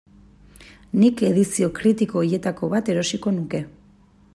Nik 1.01 1.21
edizio 1.29 1.69
kritiko 1.81 2.21
horietako 2.23 2.71
bat 2.75 2.91
erosiko 2.97 3.37
nuke. 3.41 3.67